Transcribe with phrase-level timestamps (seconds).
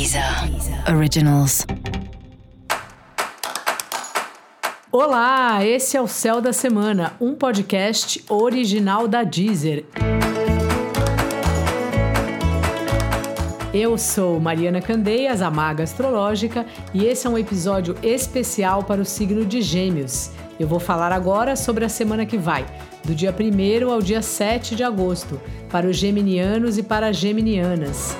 [0.00, 0.24] Deezer
[0.96, 1.66] Originals.
[4.90, 9.84] Olá, esse é o Céu da Semana, um podcast original da Deezer.
[13.74, 16.64] Eu sou Mariana Candeias, a Maga Astrológica,
[16.94, 20.30] e esse é um episódio especial para o signo de Gêmeos.
[20.58, 22.64] Eu vou falar agora sobre a semana que vai,
[23.04, 25.38] do dia 1 ao dia 7 de agosto,
[25.68, 28.16] para os geminianos e para as geminianas.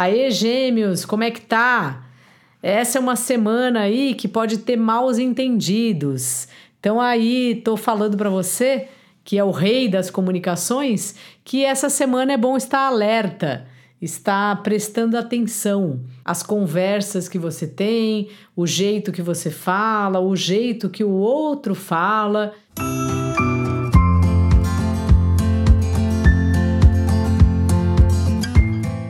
[0.00, 2.04] Aê, gêmeos, como é que tá?
[2.62, 6.46] Essa é uma semana aí que pode ter maus entendidos.
[6.78, 8.86] Então aí tô falando para você,
[9.24, 13.66] que é o rei das comunicações, que essa semana é bom estar alerta,
[14.00, 20.88] estar prestando atenção às conversas que você tem, o jeito que você fala, o jeito
[20.88, 22.54] que o outro fala.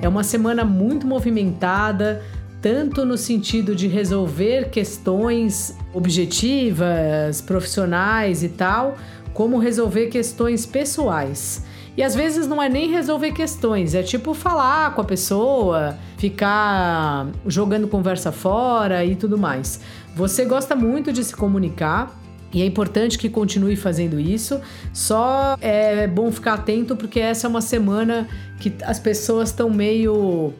[0.08, 2.22] É uma semana muito movimentada,
[2.62, 8.96] tanto no sentido de resolver questões objetivas, profissionais e tal,
[9.34, 11.62] como resolver questões pessoais.
[11.94, 17.26] E às vezes não é nem resolver questões, é tipo falar com a pessoa, ficar
[17.46, 19.78] jogando conversa fora e tudo mais.
[20.16, 22.18] Você gosta muito de se comunicar,
[22.52, 24.60] e é importante que continue fazendo isso.
[24.92, 30.52] Só é bom ficar atento porque essa é uma semana que as pessoas estão meio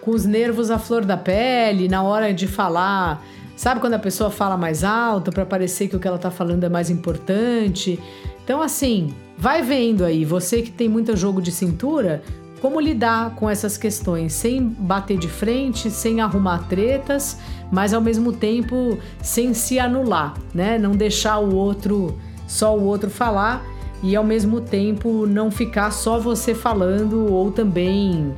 [0.00, 3.24] com os nervos à flor da pele na hora de falar.
[3.56, 6.64] Sabe quando a pessoa fala mais alto para parecer que o que ela está falando
[6.64, 7.98] é mais importante?
[8.44, 10.24] Então, assim, vai vendo aí.
[10.24, 12.22] Você que tem muito jogo de cintura,
[12.60, 17.38] como lidar com essas questões sem bater de frente, sem arrumar tretas,
[17.70, 20.78] mas ao mesmo tempo sem se anular, né?
[20.78, 23.64] Não deixar o outro só o outro falar
[24.02, 28.34] e ao mesmo tempo não ficar só você falando ou também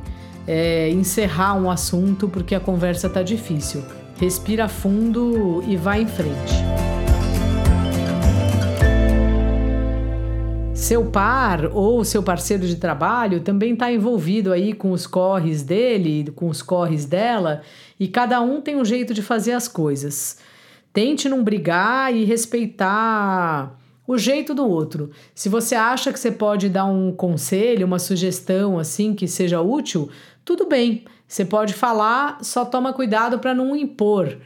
[0.47, 3.83] é, encerrar um assunto porque a conversa tá difícil.
[4.19, 6.78] Respira fundo e vai em frente.
[10.89, 16.31] Seu par ou seu parceiro de trabalho também está envolvido aí com os corres dele,
[16.35, 17.61] com os corres dela,
[17.99, 20.39] e cada um tem um jeito de fazer as coisas.
[20.91, 25.11] Tente não brigar e respeitar o jeito do outro.
[25.35, 30.09] Se você acha que você pode dar um conselho, uma sugestão assim que seja útil,
[30.43, 31.05] tudo bem.
[31.27, 34.39] Você pode falar, só toma cuidado para não impor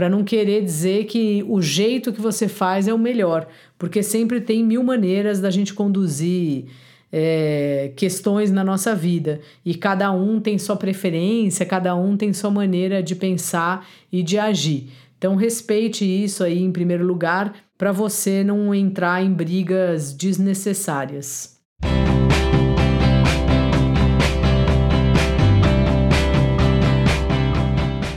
[0.00, 3.46] para não querer dizer que o jeito que você faz é o melhor,
[3.78, 6.64] porque sempre tem mil maneiras da gente conduzir
[7.12, 12.50] é, questões na nossa vida e cada um tem sua preferência, cada um tem sua
[12.50, 14.88] maneira de pensar e de agir.
[15.18, 21.60] Então respeite isso aí em primeiro lugar para você não entrar em brigas desnecessárias.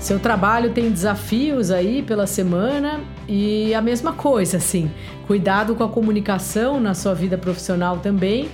[0.03, 4.91] Seu trabalho tem desafios aí pela semana e a mesma coisa, assim,
[5.25, 8.49] cuidado com a comunicação na sua vida profissional também.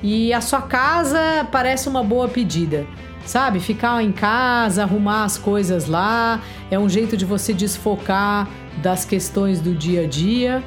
[0.00, 1.18] E a sua casa
[1.50, 2.86] parece uma boa pedida.
[3.26, 8.48] Sabe, ficar em casa, arrumar as coisas lá, é um jeito de você desfocar
[8.80, 10.62] das questões do dia a dia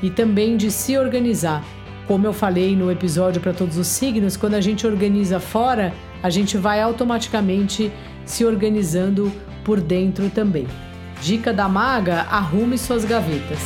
[0.00, 1.64] e também de se organizar.
[2.06, 5.92] Como eu falei no episódio para todos os signos, quando a gente organiza fora,
[6.22, 7.90] a gente vai automaticamente
[8.24, 9.32] se organizando
[9.64, 10.66] por dentro também.
[11.22, 13.58] Dica da maga: arrume suas gavetas.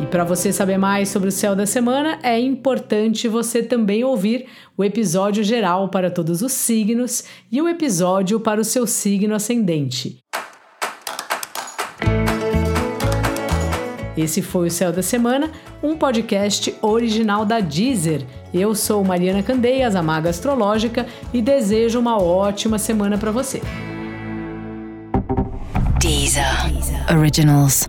[0.00, 4.46] E para você saber mais sobre o céu da semana, é importante você também ouvir
[4.76, 10.18] o episódio geral para todos os signos e o episódio para o seu signo ascendente.
[14.18, 15.48] Esse foi o Céu da Semana,
[15.80, 18.26] um podcast original da Deezer.
[18.52, 23.62] Eu sou Mariana Candeias, a Maga Astrológica, e desejo uma ótima semana para você.
[26.00, 26.68] Deezer.
[26.68, 27.16] Deezer.
[27.16, 27.86] Originals.